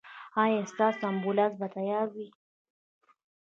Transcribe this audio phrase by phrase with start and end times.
[0.43, 2.27] ایا ستاسو امبولانس به تیار وي؟